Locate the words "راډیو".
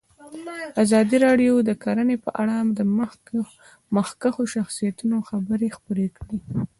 1.25-1.53